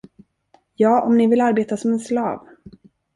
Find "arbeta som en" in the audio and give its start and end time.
1.41-1.99